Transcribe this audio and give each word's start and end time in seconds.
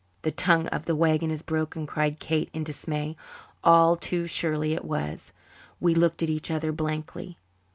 "The 0.23 0.31
tongue 0.31 0.65
of 0.69 0.85
the 0.85 0.95
wagon 0.95 1.29
is 1.29 1.43
broken," 1.43 1.85
cried 1.85 2.19
Kate 2.19 2.49
in 2.55 2.63
dismay. 2.63 3.15
All 3.63 3.95
too 3.95 4.25
surely 4.25 4.73
it 4.73 4.83
was. 4.83 5.31
We 5.79 5.93
looked 5.93 6.23
at 6.23 6.29
each 6.31 6.49
other 6.49 6.71
blankly. 6.71 7.37